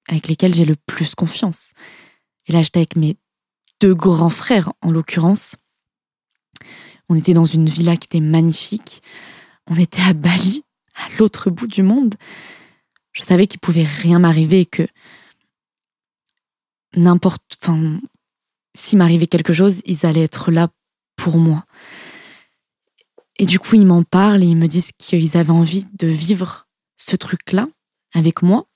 avec 0.09 0.27
lesquelles 0.27 0.55
j'ai 0.55 0.65
le 0.65 0.75
plus 0.75 1.15
confiance. 1.15 1.73
Et 2.49 2.53
là, 2.53 2.63
j'étais 2.63 2.81
avec 2.81 2.97
mes 2.97 3.17
deux 3.81 3.95
grands 3.95 4.29
frères, 4.29 4.73
en 4.83 4.91
l'occurrence. 4.91 5.57
On 7.09 7.15
était 7.15 7.35
dans 7.35 7.45
une 7.45 7.69
villa 7.69 7.97
qui 7.97 8.07
était 8.07 8.21
magnifique. 8.21 9.03
On 9.67 9.77
était 9.77 10.03
à 10.03 10.13
Bali, 10.13 10.65
à 10.95 11.09
l'autre 11.19 11.51
bout 11.51 11.67
du 11.67 11.83
monde. 11.83 12.15
Je 13.13 13.23
savais 13.23 13.47
qu'il 13.47 13.61
pouvait 13.61 13.85
rien 13.85 14.19
m'arriver 14.19 14.61
et 14.61 14.67
que 14.67 14.87
n'importe, 16.95 17.43
enfin, 17.63 18.01
s'il 18.75 18.99
m'arrivait 18.99 19.27
quelque 19.27 19.53
chose, 19.53 19.83
ils 19.85 20.07
allaient 20.07 20.23
être 20.23 20.51
là 20.51 20.69
pour 21.17 21.39
moi. 21.39 21.65
Et 23.39 23.47
du 23.47 23.59
coup, 23.59 23.77
ils 23.77 23.87
m'en 23.87 24.03
parlent 24.03 24.43
et 24.43 24.47
ils 24.47 24.57
me 24.57 24.67
disent 24.67 24.93
qu'ils 24.99 25.37
avaient 25.37 25.51
envie 25.51 25.87
de 25.99 26.09
vivre 26.09 26.67
ce 26.97 27.17
truc-là 27.17 27.69
avec 28.15 28.43
moi. 28.43 28.67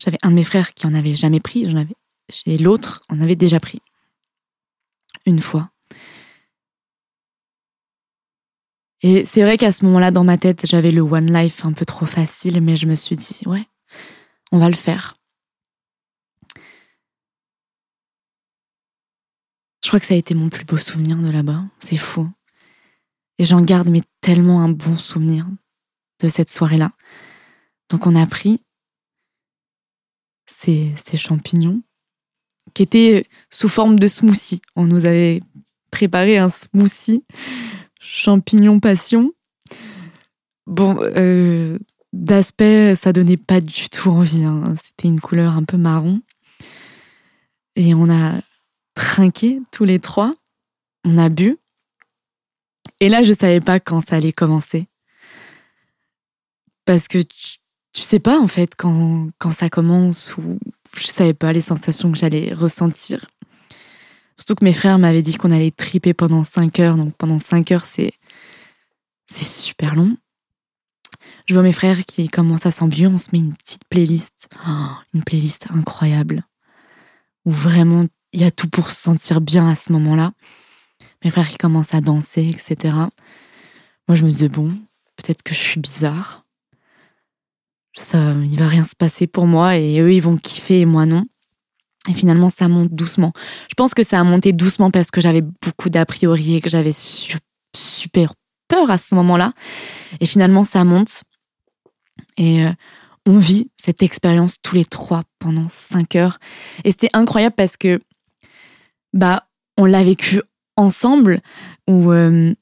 J'avais 0.00 0.18
un 0.22 0.30
de 0.30 0.36
mes 0.36 0.44
frères 0.44 0.74
qui 0.74 0.86
en 0.86 0.94
avait 0.94 1.14
jamais 1.14 1.40
pris, 1.40 1.64
j'en 1.64 1.76
avais, 1.76 1.94
et 2.46 2.58
l'autre 2.58 3.02
en 3.08 3.20
avait 3.20 3.36
déjà 3.36 3.60
pris. 3.60 3.80
Une 5.26 5.40
fois. 5.40 5.70
Et 9.02 9.24
c'est 9.24 9.42
vrai 9.42 9.56
qu'à 9.56 9.72
ce 9.72 9.84
moment-là, 9.84 10.10
dans 10.10 10.24
ma 10.24 10.38
tête, 10.38 10.66
j'avais 10.66 10.90
le 10.90 11.02
One 11.02 11.32
Life 11.32 11.64
un 11.64 11.72
peu 11.72 11.84
trop 11.84 12.06
facile, 12.06 12.60
mais 12.60 12.76
je 12.76 12.86
me 12.86 12.96
suis 12.96 13.16
dit, 13.16 13.40
ouais, 13.46 13.64
on 14.50 14.58
va 14.58 14.68
le 14.68 14.74
faire. 14.74 15.16
Je 19.84 19.88
crois 19.88 20.00
que 20.00 20.06
ça 20.06 20.14
a 20.14 20.18
été 20.18 20.34
mon 20.34 20.48
plus 20.48 20.64
beau 20.64 20.76
souvenir 20.76 21.16
de 21.16 21.30
là-bas. 21.30 21.64
C'est 21.78 21.96
fou. 21.96 22.28
Et 23.38 23.44
j'en 23.44 23.62
garde 23.62 23.88
mais 23.88 24.02
tellement 24.20 24.62
un 24.62 24.68
bon 24.68 24.98
souvenir 24.98 25.46
de 26.20 26.28
cette 26.28 26.50
soirée-là. 26.50 26.90
Donc 27.88 28.06
on 28.06 28.16
a 28.16 28.26
pris 28.26 28.64
ces 30.46 30.94
champignons 31.16 31.82
qui 32.74 32.82
étaient 32.82 33.26
sous 33.50 33.68
forme 33.68 33.98
de 33.98 34.06
smoothie. 34.06 34.62
On 34.76 34.86
nous 34.86 35.04
avait 35.06 35.40
préparé 35.90 36.38
un 36.38 36.48
smoothie 36.48 37.24
champignons 38.00 38.80
passion. 38.80 39.32
Bon, 40.66 40.96
euh, 41.00 41.78
d'aspect, 42.12 42.94
ça 42.94 43.12
donnait 43.12 43.36
pas 43.36 43.60
du 43.60 43.88
tout 43.88 44.10
envie. 44.10 44.44
Hein. 44.44 44.74
C'était 44.82 45.08
une 45.08 45.20
couleur 45.20 45.56
un 45.56 45.64
peu 45.64 45.76
marron. 45.76 46.20
Et 47.76 47.94
on 47.94 48.10
a 48.10 48.40
trinqué 48.94 49.60
tous 49.70 49.84
les 49.84 49.98
trois. 49.98 50.34
On 51.04 51.18
a 51.18 51.28
bu. 51.28 51.58
Et 53.00 53.08
là, 53.08 53.22
je 53.22 53.32
savais 53.32 53.60
pas 53.60 53.78
quand 53.78 54.06
ça 54.06 54.16
allait 54.16 54.32
commencer. 54.32 54.88
Parce 56.84 57.06
que 57.06 57.18
tu, 57.18 57.58
tu 57.92 58.02
sais 58.02 58.18
pas, 58.18 58.38
en 58.38 58.48
fait, 58.48 58.74
quand, 58.76 59.28
quand 59.38 59.50
ça 59.50 59.70
commence 59.70 60.36
ou 60.36 60.58
je 60.98 61.06
savais 61.06 61.34
pas 61.34 61.52
les 61.52 61.60
sensations 61.60 62.10
que 62.12 62.18
j'allais 62.18 62.52
ressentir. 62.52 63.26
Surtout 64.36 64.54
que 64.54 64.64
mes 64.64 64.72
frères 64.72 64.98
m'avaient 64.98 65.22
dit 65.22 65.34
qu'on 65.34 65.50
allait 65.50 65.70
triper 65.70 66.14
pendant 66.14 66.44
5 66.44 66.78
heures. 66.80 66.96
Donc 66.96 67.14
pendant 67.16 67.38
5 67.38 67.72
heures, 67.72 67.84
c'est, 67.84 68.12
c'est 69.26 69.44
super 69.44 69.94
long. 69.94 70.16
Je 71.46 71.54
vois 71.54 71.62
mes 71.62 71.72
frères 71.72 72.04
qui 72.04 72.28
commencent 72.28 72.66
à 72.66 72.70
s'embuer. 72.70 73.06
On 73.06 73.18
se 73.18 73.28
met 73.32 73.38
une 73.40 73.54
petite 73.54 73.82
playlist. 73.88 74.48
Oh, 74.66 74.90
une 75.14 75.24
playlist 75.24 75.66
incroyable. 75.70 76.44
Où 77.44 77.50
vraiment, 77.50 78.04
il 78.32 78.40
y 78.40 78.44
a 78.44 78.50
tout 78.50 78.68
pour 78.68 78.90
se 78.90 79.00
sentir 79.00 79.40
bien 79.40 79.68
à 79.68 79.74
ce 79.74 79.92
moment-là. 79.92 80.32
Mes 81.24 81.30
frères 81.30 81.48
qui 81.48 81.58
commencent 81.58 81.94
à 81.94 82.00
danser, 82.00 82.48
etc. 82.48 82.94
Moi, 84.06 84.14
je 84.14 84.22
me 84.22 84.30
disais, 84.30 84.48
bon, 84.48 84.70
peut-être 85.16 85.42
que 85.42 85.54
je 85.54 85.58
suis 85.58 85.80
bizarre. 85.80 86.44
Ça, 87.94 88.32
il 88.44 88.58
va 88.58 88.68
rien 88.68 88.84
se 88.84 88.94
passer 88.96 89.26
pour 89.26 89.46
moi 89.46 89.76
et 89.76 90.00
eux, 90.00 90.12
ils 90.12 90.22
vont 90.22 90.36
kiffer 90.36 90.80
et 90.80 90.84
moi 90.86 91.06
non. 91.06 91.24
Et 92.08 92.14
finalement, 92.14 92.48
ça 92.48 92.68
monte 92.68 92.92
doucement. 92.92 93.32
Je 93.68 93.74
pense 93.76 93.92
que 93.92 94.02
ça 94.02 94.18
a 94.18 94.24
monté 94.24 94.52
doucement 94.52 94.90
parce 94.90 95.10
que 95.10 95.20
j'avais 95.20 95.42
beaucoup 95.42 95.90
d'a 95.90 96.06
priori 96.06 96.54
et 96.54 96.60
que 96.60 96.70
j'avais 96.70 96.92
super 97.74 98.34
peur 98.68 98.90
à 98.90 98.98
ce 98.98 99.14
moment-là. 99.14 99.52
Et 100.20 100.26
finalement, 100.26 100.64
ça 100.64 100.84
monte. 100.84 101.22
Et 102.36 102.64
euh, 102.64 102.72
on 103.26 103.38
vit 103.38 103.70
cette 103.76 104.02
expérience 104.02 104.56
tous 104.62 104.74
les 104.74 104.84
trois 104.84 105.24
pendant 105.38 105.68
cinq 105.68 106.16
heures. 106.16 106.38
Et 106.84 106.92
c'était 106.92 107.10
incroyable 107.12 107.56
parce 107.56 107.76
que, 107.76 108.00
bah, 109.12 109.48
on 109.76 109.84
l'a 109.84 110.02
vécu 110.02 110.40
ensemble, 110.76 111.40
où 111.86 112.12
euh, 112.12 112.54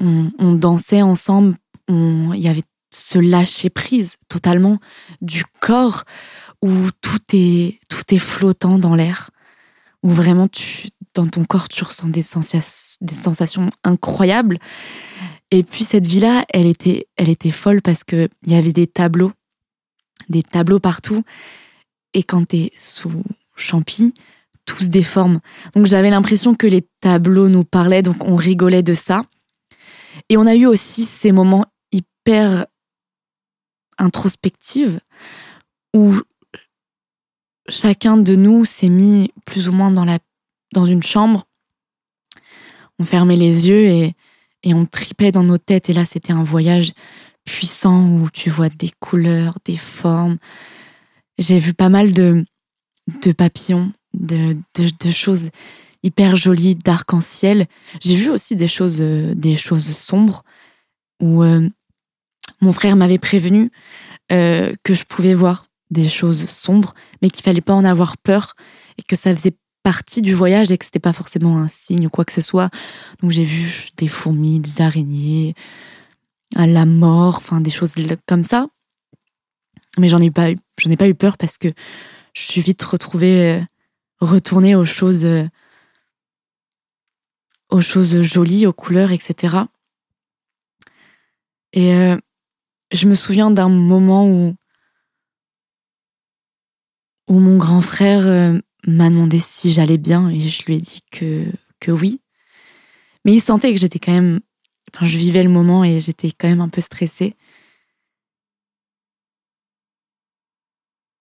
on, 0.00 0.30
on, 0.38 0.52
dansait 0.52 1.02
ensemble. 1.02 1.56
Il 1.88 2.36
y 2.36 2.48
avait 2.48 2.62
ce 2.90 3.18
lâcher 3.18 3.70
prise 3.70 4.16
totalement 4.28 4.78
du 5.22 5.44
corps 5.60 6.04
où 6.62 6.90
tout 7.00 7.20
est, 7.32 7.78
tout 7.88 8.14
est 8.14 8.18
flottant 8.18 8.78
dans 8.78 8.94
l'air, 8.94 9.30
où 10.02 10.10
vraiment 10.10 10.48
tu, 10.48 10.88
dans 11.14 11.26
ton 11.26 11.44
corps 11.44 11.68
tu 11.68 11.84
ressens 11.84 12.08
des, 12.08 12.22
sensations, 12.22 12.96
des 13.00 13.14
sensations 13.14 13.68
incroyables. 13.84 14.58
Et 15.50 15.62
puis 15.62 15.84
cette 15.84 16.06
vie-là, 16.06 16.44
elle 16.50 16.66
était, 16.66 17.06
elle 17.16 17.28
était 17.28 17.50
folle 17.50 17.82
parce 17.82 18.04
qu'il 18.04 18.28
y 18.46 18.54
avait 18.54 18.72
des 18.72 18.86
tableaux, 18.86 19.32
des 20.28 20.42
tableaux 20.42 20.80
partout. 20.80 21.24
Et 22.14 22.22
quand 22.22 22.48
tu 22.48 22.56
es 22.56 22.72
sous 22.76 23.22
champi, 23.56 24.14
tout 24.64 24.82
se 24.82 24.88
déforme. 24.88 25.40
Donc 25.74 25.86
j'avais 25.86 26.10
l'impression 26.10 26.54
que 26.54 26.66
les 26.66 26.86
tableaux 27.00 27.48
nous 27.48 27.64
parlaient, 27.64 28.02
donc 28.02 28.24
on 28.24 28.36
rigolait 28.36 28.82
de 28.82 28.94
ça. 28.94 29.22
Et 30.28 30.36
on 30.36 30.46
a 30.46 30.54
eu 30.54 30.66
aussi 30.66 31.02
ces 31.02 31.32
moments 31.32 31.66
hyper 31.92 32.66
introspectifs 34.00 34.98
où 35.94 36.14
chacun 37.68 38.16
de 38.16 38.34
nous 38.34 38.64
s'est 38.64 38.88
mis 38.88 39.32
plus 39.44 39.68
ou 39.68 39.72
moins 39.72 39.90
dans, 39.90 40.04
la, 40.04 40.18
dans 40.74 40.84
une 40.84 41.02
chambre. 41.02 41.46
On 42.98 43.04
fermait 43.04 43.36
les 43.36 43.68
yeux 43.68 43.84
et, 43.84 44.14
et 44.62 44.74
on 44.74 44.86
tripait 44.86 45.32
dans 45.32 45.42
nos 45.42 45.58
têtes. 45.58 45.88
Et 45.90 45.92
là, 45.92 46.04
c'était 46.04 46.32
un 46.32 46.42
voyage 46.42 46.92
puissant 47.44 48.06
où 48.06 48.28
tu 48.30 48.50
vois 48.50 48.68
des 48.68 48.90
couleurs, 49.00 49.58
des 49.64 49.76
formes. 49.76 50.38
J'ai 51.38 51.58
vu 51.58 51.72
pas 51.72 51.88
mal 51.88 52.12
de, 52.12 52.44
de 53.22 53.32
papillons, 53.32 53.92
de, 54.12 54.56
de, 54.76 55.10
choses 55.10 55.50
hyper 56.02 56.36
jolies, 56.36 56.76
d'arc-en-ciel. 56.76 57.66
J'ai 58.00 58.16
vu 58.16 58.28
aussi 58.28 58.56
des 58.56 58.68
choses, 58.68 59.00
des 59.00 59.56
choses 59.56 59.96
sombres 59.96 60.44
où 61.20 61.42
euh, 61.42 61.68
mon 62.60 62.72
frère 62.72 62.96
m'avait 62.96 63.18
prévenu 63.18 63.70
euh, 64.32 64.74
que 64.84 64.94
je 64.94 65.04
pouvais 65.04 65.34
voir 65.34 65.66
des 65.90 66.08
choses 66.08 66.48
sombres, 66.48 66.94
mais 67.20 67.30
qu'il 67.30 67.42
fallait 67.42 67.60
pas 67.60 67.74
en 67.74 67.84
avoir 67.84 68.16
peur 68.16 68.54
et 68.98 69.02
que 69.02 69.16
ça 69.16 69.34
faisait 69.34 69.56
partie 69.82 70.22
du 70.22 70.34
voyage 70.34 70.70
et 70.70 70.78
que 70.78 70.84
c'était 70.84 71.00
pas 71.00 71.12
forcément 71.12 71.58
un 71.58 71.68
signe 71.68 72.06
ou 72.06 72.10
quoi 72.10 72.24
que 72.24 72.32
ce 72.32 72.40
soit. 72.40 72.70
Donc 73.20 73.30
j'ai 73.30 73.44
vu 73.44 73.88
des 73.96 74.08
fourmis, 74.08 74.60
des 74.60 74.82
araignées, 74.82 75.54
la 76.54 76.86
mort, 76.86 77.36
enfin 77.36 77.60
des 77.60 77.70
choses 77.70 77.94
comme 78.26 78.44
ça. 78.44 78.68
Mais 79.98 80.08
j'en 80.08 80.20
ai 80.20 80.30
pas 80.30 80.50
ai 80.50 80.96
pas 80.96 81.08
eu 81.08 81.14
peur 81.14 81.36
parce 81.36 81.58
que 81.58 81.68
je 82.34 82.42
suis 82.42 82.60
vite 82.60 82.82
retrouvée, 82.82 83.58
euh, 83.58 83.60
retournée 84.20 84.76
aux 84.76 84.84
choses, 84.84 85.24
euh, 85.24 85.44
aux 87.70 87.80
choses 87.80 88.22
jolies, 88.22 88.66
aux 88.66 88.72
couleurs, 88.72 89.10
etc. 89.10 89.56
Et 91.72 92.16
je 92.92 93.06
me 93.06 93.14
souviens 93.14 93.50
d'un 93.50 93.68
moment 93.68 94.26
où 94.26 94.54
où 97.30 97.38
mon 97.38 97.56
grand 97.56 97.80
frère 97.80 98.26
euh, 98.26 98.58
m'a 98.86 99.08
demandé 99.08 99.38
si 99.38 99.72
j'allais 99.72 99.98
bien 99.98 100.28
et 100.30 100.40
je 100.40 100.64
lui 100.64 100.74
ai 100.74 100.80
dit 100.80 101.00
que, 101.12 101.46
oui. 101.88 102.20
Mais 103.24 103.32
il 103.32 103.40
sentait 103.40 103.72
que 103.72 103.78
j'étais 103.78 104.00
quand 104.00 104.12
même. 104.12 104.40
Enfin, 104.92 105.06
je 105.06 105.16
vivais 105.16 105.42
le 105.44 105.48
moment 105.48 105.84
et 105.84 106.00
j'étais 106.00 106.32
quand 106.32 106.48
même 106.48 106.60
un 106.60 106.68
peu 106.68 106.80
stressée. 106.80 107.36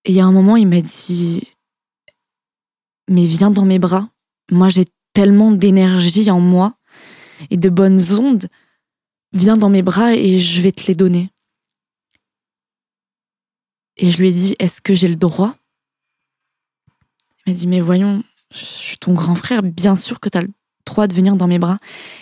Et 0.06 0.12
il 0.12 0.16
y 0.16 0.20
a 0.20 0.26
un 0.26 0.32
moment, 0.32 0.58
il 0.58 0.68
m'a 0.68 0.82
dit 0.82 1.44
Mais 3.08 3.26
viens 3.26 3.52
dans 3.52 3.66
mes 3.66 3.80
bras. 3.80 4.10
Moi, 4.52 4.70
j'ai 4.70 4.86
tellement 5.14 5.52
d'énergie 5.52 6.32
en 6.32 6.40
moi 6.40 6.76
et 7.52 7.58
de 7.58 7.70
bonnes 7.70 8.02
ondes. 8.14 8.48
Viens 9.34 9.58
dans 9.58 9.70
mes 9.70 9.84
bras 9.84 10.16
et 10.16 10.40
je 10.40 10.62
vais 10.64 10.72
te 10.72 10.88
les 10.88 10.96
donner. 10.96 11.30
Et 14.00 14.12
je 14.12 14.18
lui 14.18 14.30
ai 14.30 14.32
dit 14.32 14.56
Est-ce 14.60 14.82
que 14.82 14.94
j'ai 14.94 15.08
le 15.08 15.16
droit? 15.16 15.56
Il 17.46 17.54
m'a 17.54 17.58
dit, 17.58 17.68
mais 17.68 17.82
voyons, 17.82 18.24
je 18.52 18.64
suis 18.64 18.98
ton 18.98 19.14
grand 19.14 19.36
frère, 19.36 19.62
bien 19.64 19.96
sûr 19.96 20.20
que 20.20 20.30
tu 20.30 20.38
as 20.38 20.42
le 20.42 20.50
droit 20.86 21.08
de 21.08 21.14
venir 21.14 21.36
dans 21.36 21.48
mes 21.48 21.60
bras. 21.60 21.78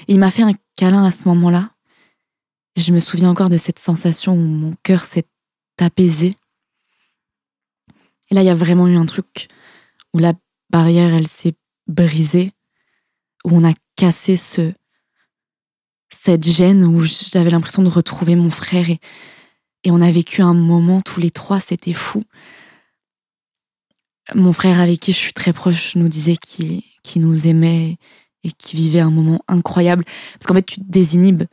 Et 0.08 0.14
il 0.14 0.20
m'a 0.20 0.32
fait 0.32 0.44
un 0.44 0.54
câlin 0.76 1.04
à 1.04 1.12
ce 1.12 1.28
moment-là. 1.30 1.72
Je 2.76 2.92
me 2.92 3.00
souviens 3.00 3.30
encore 3.30 3.50
de 3.50 3.58
cette 3.58 3.80
sensation 3.80 4.34
où 4.34 4.42
mon 4.42 4.74
cœur 4.84 5.06
s'est 5.06 5.28
apaisé. 5.80 6.36
Et 8.30 8.36
là, 8.36 8.42
il 8.42 8.46
y 8.46 8.50
a 8.50 8.56
vraiment 8.56 8.88
eu 8.88 8.96
un 8.96 9.06
truc 9.06 9.48
où 10.14 10.20
la 10.20 10.34
barrière, 10.70 11.14
elle 11.14 11.28
s'est 11.28 11.56
brisée, 11.88 12.52
où 13.46 13.52
on 13.52 13.64
a 13.64 13.74
cassé 13.96 14.38
ce, 14.38 14.74
cette 16.10 16.46
gêne, 16.46 16.84
où 16.84 17.04
j'avais 17.04 17.50
l'impression 17.52 17.84
de 17.84 17.90
retrouver 17.90 18.36
mon 18.36 18.50
frère 18.50 18.90
et, 18.90 19.00
et 19.84 19.92
on 19.92 20.02
a 20.02 20.12
vécu 20.12 20.42
un 20.42 20.54
moment 20.54 21.02
tous 21.02 21.20
les 21.20 21.32
trois, 21.32 21.60
c'était 21.60 21.94
fou. 21.94 22.24
Mon 24.36 24.52
frère 24.52 24.80
avec 24.80 25.00
qui 25.00 25.14
je 25.14 25.18
suis 25.18 25.34
très 25.34 25.54
proche 25.54 25.96
nous 25.96 26.10
disait 26.10 26.36
qu'il 26.36 26.82
nous 27.18 27.48
aimait 27.48 27.98
et 28.44 28.52
qu'il 28.52 28.80
vivait 28.80 29.00
un 29.00 29.12
moment 29.12 29.40
incroyable. 29.48 30.04
Parce 30.34 30.46
qu'en 30.46 30.54
fait, 30.54 30.66
tu 30.66 30.82
te 30.82 30.86
désinhibes 30.86 31.44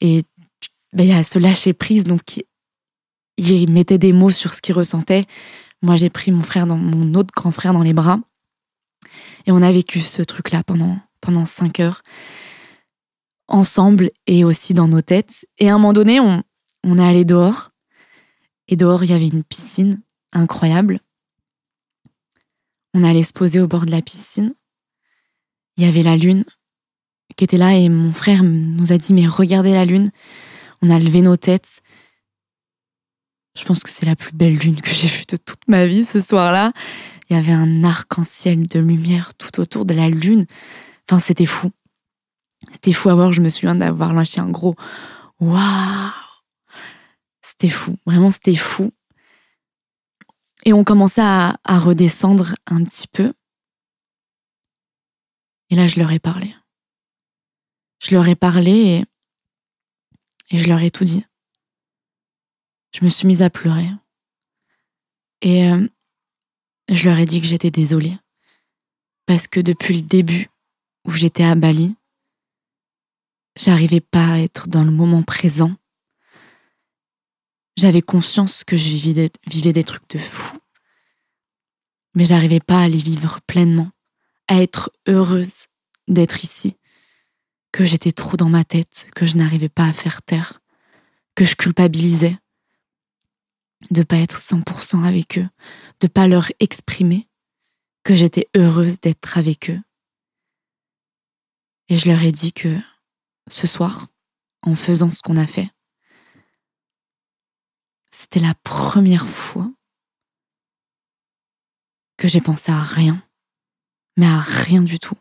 et 0.00 0.22
ben, 0.92 1.04
il 1.04 1.10
y 1.10 1.12
a 1.12 1.22
ce 1.22 1.38
lâcher 1.38 1.72
prise. 1.72 2.04
Donc, 2.04 2.44
il 3.38 3.70
mettait 3.70 3.98
des 3.98 4.12
mots 4.12 4.30
sur 4.30 4.54
ce 4.54 4.60
qu'il 4.60 4.74
ressentait. 4.74 5.24
Moi, 5.80 5.96
j'ai 5.96 6.10
pris 6.10 6.30
mon 6.30 6.42
frère, 6.42 6.66
dans, 6.66 6.76
mon 6.76 7.14
autre 7.14 7.32
grand 7.34 7.50
frère 7.50 7.72
dans 7.72 7.82
les 7.82 7.94
bras. 7.94 8.20
Et 9.46 9.52
on 9.52 9.62
a 9.62 9.72
vécu 9.72 10.00
ce 10.00 10.22
truc-là 10.22 10.62
pendant, 10.62 10.98
pendant 11.20 11.44
cinq 11.44 11.80
heures. 11.80 12.02
Ensemble 13.48 14.10
et 14.26 14.44
aussi 14.44 14.74
dans 14.74 14.86
nos 14.86 15.02
têtes. 15.02 15.46
Et 15.58 15.68
à 15.68 15.74
un 15.74 15.78
moment 15.78 15.92
donné, 15.92 16.20
on, 16.20 16.44
on 16.84 16.98
est 16.98 17.06
allé 17.06 17.24
dehors. 17.24 17.70
Et 18.68 18.76
dehors, 18.76 19.04
il 19.04 19.10
y 19.10 19.14
avait 19.14 19.28
une 19.28 19.44
piscine 19.44 20.00
incroyable. 20.32 21.00
On 22.94 23.02
allait 23.04 23.22
se 23.22 23.32
poser 23.32 23.60
au 23.60 23.66
bord 23.66 23.86
de 23.86 23.90
la 23.90 24.02
piscine. 24.02 24.54
Il 25.76 25.84
y 25.84 25.86
avait 25.86 26.02
la 26.02 26.16
lune 26.16 26.44
qui 27.36 27.44
était 27.44 27.56
là 27.56 27.74
et 27.74 27.88
mon 27.88 28.12
frère 28.12 28.42
nous 28.42 28.92
a 28.92 28.98
dit 28.98 29.14
mais 29.14 29.26
regardez 29.26 29.72
la 29.72 29.84
lune. 29.84 30.10
On 30.82 30.90
a 30.90 30.98
levé 30.98 31.22
nos 31.22 31.36
têtes. 31.36 31.80
Je 33.56 33.64
pense 33.64 33.82
que 33.82 33.90
c'est 33.90 34.06
la 34.06 34.16
plus 34.16 34.32
belle 34.32 34.56
lune 34.56 34.80
que 34.80 34.90
j'ai 34.90 35.08
vue 35.08 35.24
de 35.28 35.36
toute 35.36 35.66
ma 35.68 35.86
vie 35.86 36.04
ce 36.04 36.20
soir-là. 36.20 36.72
Il 37.28 37.36
y 37.36 37.38
avait 37.38 37.52
un 37.52 37.84
arc-en-ciel 37.84 38.66
de 38.66 38.78
lumière 38.78 39.34
tout 39.34 39.60
autour 39.60 39.84
de 39.84 39.94
la 39.94 40.08
lune. 40.08 40.46
Enfin, 41.08 41.18
c'était 41.18 41.46
fou. 41.46 41.70
C'était 42.72 42.92
fou 42.92 43.10
à 43.10 43.14
voir. 43.14 43.32
Je 43.32 43.40
me 43.40 43.48
souviens 43.48 43.74
d'avoir 43.74 44.12
lâché 44.12 44.40
un 44.40 44.50
gros 44.50 44.74
waouh. 45.40 46.21
C'était 47.42 47.68
fou. 47.68 47.98
Vraiment, 48.06 48.30
c'était 48.30 48.56
fou. 48.56 48.92
Et 50.64 50.72
on 50.72 50.84
commençait 50.84 51.22
à, 51.22 51.58
redescendre 51.64 52.54
un 52.66 52.84
petit 52.84 53.08
peu. 53.08 53.34
Et 55.70 55.74
là, 55.74 55.88
je 55.88 55.98
leur 55.98 56.12
ai 56.12 56.20
parlé. 56.20 56.54
Je 57.98 58.14
leur 58.14 58.28
ai 58.28 58.36
parlé 58.36 59.04
et, 60.50 60.58
je 60.58 60.68
leur 60.68 60.80
ai 60.80 60.90
tout 60.90 61.04
dit. 61.04 61.24
Je 62.94 63.04
me 63.04 63.08
suis 63.08 63.26
mise 63.26 63.42
à 63.42 63.50
pleurer. 63.50 63.88
Et 65.40 65.68
euh, 65.68 65.88
je 66.88 67.08
leur 67.08 67.18
ai 67.18 67.26
dit 67.26 67.40
que 67.40 67.46
j'étais 67.46 67.70
désolée. 67.70 68.16
Parce 69.26 69.46
que 69.46 69.60
depuis 69.60 69.94
le 69.94 70.02
début 70.02 70.48
où 71.04 71.10
j'étais 71.10 71.44
à 71.44 71.54
Bali, 71.54 71.96
j'arrivais 73.56 74.00
pas 74.00 74.34
à 74.34 74.38
être 74.38 74.68
dans 74.68 74.84
le 74.84 74.90
moment 74.90 75.22
présent 75.22 75.74
j'avais 77.76 78.02
conscience 78.02 78.64
que 78.64 78.76
je 78.76 78.88
vivais 78.88 79.72
des, 79.72 79.84
trucs 79.84 80.08
de 80.10 80.18
fou. 80.18 80.56
Mais 82.14 82.24
j'arrivais 82.24 82.60
pas 82.60 82.82
à 82.82 82.88
les 82.88 82.98
vivre 82.98 83.40
pleinement, 83.46 83.88
à 84.48 84.60
être 84.62 84.90
heureuse 85.08 85.66
d'être 86.08 86.44
ici, 86.44 86.76
que 87.72 87.84
j'étais 87.84 88.12
trop 88.12 88.36
dans 88.36 88.50
ma 88.50 88.64
tête, 88.64 89.08
que 89.14 89.24
je 89.24 89.36
n'arrivais 89.36 89.70
pas 89.70 89.86
à 89.86 89.92
faire 89.92 90.22
taire, 90.22 90.60
que 91.34 91.44
je 91.44 91.56
culpabilisais 91.56 92.36
de 93.90 94.02
pas 94.02 94.16
être 94.16 94.38
100% 94.38 95.04
avec 95.04 95.38
eux, 95.38 95.48
de 96.00 96.06
pas 96.06 96.28
leur 96.28 96.52
exprimer 96.60 97.28
que 98.04 98.14
j'étais 98.14 98.48
heureuse 98.56 99.00
d'être 99.00 99.38
avec 99.38 99.70
eux. 99.70 99.80
Et 101.88 101.96
je 101.96 102.08
leur 102.08 102.22
ai 102.22 102.32
dit 102.32 102.52
que 102.52 102.78
ce 103.48 103.66
soir, 103.66 104.08
en 104.62 104.76
faisant 104.76 105.10
ce 105.10 105.20
qu'on 105.22 105.36
a 105.36 105.46
fait, 105.46 105.68
c'était 108.22 108.38
la 108.38 108.54
première 108.54 109.28
fois 109.28 109.68
que 112.16 112.28
j'ai 112.28 112.40
pensé 112.40 112.70
à 112.70 112.78
rien, 112.78 113.20
mais 114.16 114.26
à 114.26 114.38
rien 114.38 114.80
du 114.80 115.00
tout. 115.00 115.18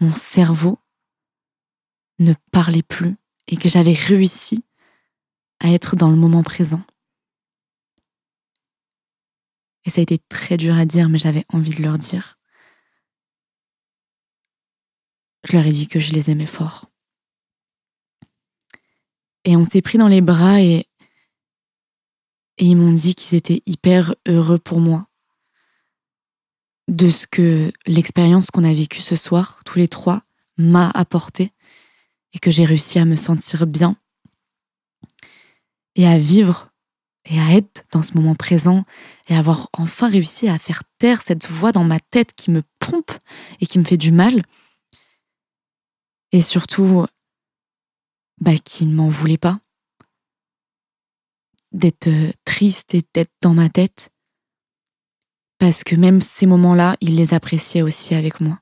Mon 0.00 0.14
cerveau 0.14 0.78
ne 2.18 2.34
parlait 2.52 2.82
plus 2.82 3.16
et 3.46 3.56
que 3.56 3.70
j'avais 3.70 3.94
réussi 3.94 4.62
à 5.60 5.72
être 5.72 5.96
dans 5.96 6.10
le 6.10 6.16
moment 6.16 6.42
présent. 6.42 6.82
Et 9.86 9.90
ça 9.90 10.00
a 10.00 10.02
été 10.02 10.18
très 10.18 10.58
dur 10.58 10.74
à 10.74 10.84
dire, 10.84 11.08
mais 11.08 11.16
j'avais 11.16 11.46
envie 11.48 11.74
de 11.74 11.82
leur 11.82 11.96
dire. 11.96 12.38
Je 15.44 15.56
leur 15.56 15.66
ai 15.66 15.72
dit 15.72 15.88
que 15.88 15.98
je 15.98 16.12
les 16.12 16.28
aimais 16.28 16.44
fort. 16.44 16.90
Et 19.44 19.56
on 19.56 19.64
s'est 19.64 19.80
pris 19.80 19.96
dans 19.96 20.08
les 20.08 20.20
bras 20.20 20.60
et 20.60 20.84
et 22.58 22.66
ils 22.66 22.76
m'ont 22.76 22.92
dit 22.92 23.14
qu'ils 23.14 23.36
étaient 23.36 23.62
hyper 23.66 24.14
heureux 24.26 24.58
pour 24.58 24.80
moi 24.80 25.06
de 26.88 27.10
ce 27.10 27.26
que 27.26 27.70
l'expérience 27.86 28.50
qu'on 28.50 28.64
a 28.64 28.72
vécue 28.72 29.00
ce 29.00 29.14
soir, 29.14 29.60
tous 29.64 29.78
les 29.78 29.88
trois, 29.88 30.22
m'a 30.56 30.90
apporté 30.90 31.52
et 32.32 32.38
que 32.38 32.50
j'ai 32.50 32.64
réussi 32.64 32.98
à 32.98 33.04
me 33.04 33.16
sentir 33.16 33.66
bien 33.66 33.96
et 35.94 36.06
à 36.06 36.18
vivre 36.18 36.70
et 37.26 37.38
à 37.38 37.52
être 37.52 37.84
dans 37.92 38.02
ce 38.02 38.14
moment 38.14 38.34
présent 38.34 38.84
et 39.28 39.36
avoir 39.36 39.68
enfin 39.74 40.08
réussi 40.08 40.48
à 40.48 40.58
faire 40.58 40.82
taire 40.98 41.22
cette 41.22 41.46
voix 41.46 41.72
dans 41.72 41.84
ma 41.84 42.00
tête 42.00 42.32
qui 42.34 42.50
me 42.50 42.62
pompe 42.78 43.12
et 43.60 43.66
qui 43.66 43.78
me 43.78 43.84
fait 43.84 43.96
du 43.98 44.10
mal. 44.10 44.42
Et 46.32 46.40
surtout, 46.40 47.06
bah, 48.40 48.56
qui 48.58 48.86
ne 48.86 48.94
m'en 48.94 49.08
voulait 49.08 49.38
pas 49.38 49.60
d'être 51.72 52.08
euh, 52.08 52.32
triste 52.44 52.94
et 52.94 53.02
d'être 53.14 53.32
dans 53.42 53.54
ma 53.54 53.68
tête. 53.68 54.10
Parce 55.58 55.84
que 55.84 55.96
même 55.96 56.20
ces 56.20 56.46
moments-là, 56.46 56.96
il 57.00 57.16
les 57.16 57.34
appréciait 57.34 57.82
aussi 57.82 58.14
avec 58.14 58.40
moi. 58.40 58.60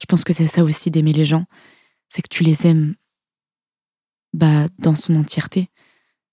Je 0.00 0.06
pense 0.06 0.24
que 0.24 0.32
c'est 0.32 0.46
ça 0.46 0.64
aussi 0.64 0.90
d'aimer 0.90 1.12
les 1.12 1.24
gens, 1.24 1.46
c'est 2.08 2.22
que 2.22 2.28
tu 2.28 2.42
les 2.42 2.66
aimes 2.66 2.94
bah, 4.32 4.66
dans 4.78 4.94
son 4.94 5.14
entièreté. 5.16 5.70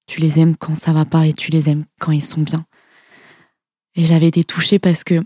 Tu 0.06 0.20
les 0.20 0.40
aimes 0.40 0.58
quand 0.58 0.76
ça 0.76 0.92
va 0.92 1.06
pas 1.06 1.28
et 1.28 1.34
tu 1.34 1.52
les 1.52 1.70
aimes 1.70 1.86
quand 2.00 2.12
ils 2.12 2.24
sont 2.24 2.42
bien. 2.42 2.66
Et 3.96 4.06
j'avais 4.06 4.28
été 4.28 4.44
touchée 4.44 4.80
parce 4.80 5.04
que 5.04 5.22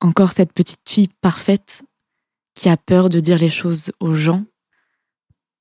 encore 0.00 0.32
cette 0.32 0.52
petite 0.52 0.88
fille 0.88 1.08
parfaite 1.20 1.84
qui 2.54 2.68
a 2.68 2.76
peur 2.76 3.08
de 3.08 3.20
dire 3.20 3.38
les 3.38 3.50
choses 3.50 3.92
aux 4.00 4.14
gens, 4.14 4.44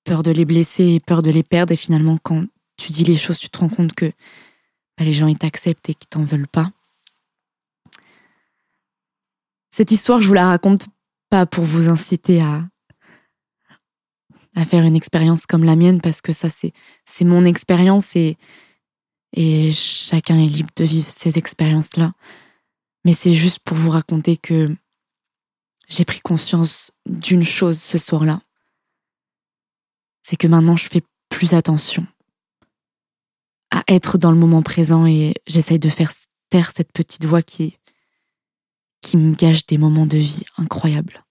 peur 0.04 0.24
de 0.24 0.32
les 0.32 0.46
blesser 0.46 0.96
et 0.96 1.00
peur 1.00 1.22
de 1.22 1.30
les 1.30 1.44
perdre 1.44 1.74
et 1.74 1.78
finalement 1.78 2.18
quand 2.18 2.46
tu 2.82 2.92
dis 2.92 3.04
les 3.04 3.18
choses, 3.18 3.38
tu 3.38 3.50
te 3.50 3.60
rends 3.60 3.70
compte 3.70 3.94
que 3.94 4.12
bah, 4.98 5.06
les 5.06 5.14
gens 5.14 5.28
ils 5.28 5.38
t'acceptent 5.38 5.90
et 5.90 5.94
qu'ils 5.94 6.10
t'en 6.10 6.24
veulent 6.24 6.48
pas. 6.48 6.72
Cette 9.70 9.92
histoire, 9.92 10.22
je 10.22 10.28
vous 10.28 10.34
la 10.34 10.48
raconte 10.48 10.88
pas 11.30 11.46
pour 11.46 11.64
vous 11.64 11.88
inciter 11.88 12.42
à, 12.42 12.68
à 14.56 14.66
faire 14.66 14.84
une 14.84 14.96
expérience 14.96 15.46
comme 15.46 15.64
la 15.64 15.76
mienne, 15.76 16.02
parce 16.02 16.22
que 16.22 16.34
ça, 16.34 16.50
c'est, 16.50 16.74
mon 17.24 17.46
expérience 17.46 18.16
et, 18.16 18.38
et 19.34 19.72
chacun 19.72 20.38
est 20.40 20.48
libre 20.48 20.72
de 20.76 20.84
vivre 20.84 21.08
ces 21.08 21.38
expériences-là. 21.38 22.14
Mais 23.06 23.14
c'est 23.14 23.34
juste 23.34 23.60
pour 23.60 23.78
vous 23.78 23.92
raconter 23.92 24.38
que 24.38 24.76
j'ai 25.88 26.06
pris 26.06 26.20
conscience 26.20 26.92
d'une 27.06 27.46
chose 27.46 27.80
ce 27.80 27.98
soir-là. 27.98 28.42
C'est 30.22 30.36
que 30.36 30.48
maintenant, 30.48 30.78
je 30.78 30.88
fais 30.88 31.04
plus 31.30 31.54
attention 31.54 32.06
être 33.92 34.18
dans 34.18 34.32
le 34.32 34.38
moment 34.38 34.62
présent 34.62 35.06
et 35.06 35.34
j'essaye 35.48 35.80
de 35.80 35.90
faire 35.90 36.12
taire 36.50 36.72
cette 36.72 36.92
petite 36.92 37.26
voix 37.26 37.42
qui, 37.42 37.78
me 39.14 39.34
gâche 39.34 39.66
des 39.66 39.78
moments 39.78 40.06
de 40.06 40.18
vie 40.18 40.44
incroyables. 40.58 41.24